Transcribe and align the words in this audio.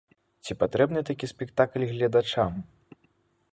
Ці 0.45 0.55
патрэбны 0.61 1.03
такі 1.09 1.29
спектакль 1.33 1.87
гледачам? 1.93 2.51